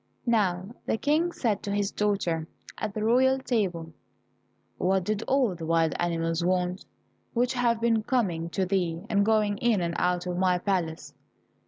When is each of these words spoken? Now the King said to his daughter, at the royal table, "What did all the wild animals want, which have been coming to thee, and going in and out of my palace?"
Now 0.25 0.73
the 0.87 0.97
King 0.97 1.31
said 1.31 1.61
to 1.61 1.71
his 1.71 1.91
daughter, 1.91 2.47
at 2.75 2.95
the 2.95 3.03
royal 3.03 3.37
table, 3.37 3.93
"What 4.79 5.03
did 5.03 5.21
all 5.27 5.53
the 5.53 5.67
wild 5.67 5.93
animals 5.99 6.43
want, 6.43 6.85
which 7.35 7.53
have 7.53 7.79
been 7.79 8.01
coming 8.01 8.49
to 8.49 8.65
thee, 8.65 9.03
and 9.11 9.23
going 9.23 9.59
in 9.59 9.79
and 9.79 9.93
out 9.99 10.25
of 10.25 10.37
my 10.37 10.57
palace?" 10.57 11.13